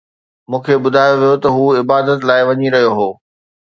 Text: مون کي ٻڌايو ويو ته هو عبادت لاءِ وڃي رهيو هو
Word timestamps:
مون 0.49 0.61
کي 0.65 0.73
ٻڌايو 0.83 1.13
ويو 1.21 1.41
ته 1.43 1.49
هو 1.55 1.65
عبادت 1.81 2.19
لاءِ 2.29 2.41
وڃي 2.47 2.67
رهيو 2.73 2.91
هو 2.97 3.09